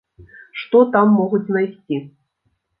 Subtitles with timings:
[0.61, 2.03] Што там могуць знайсці?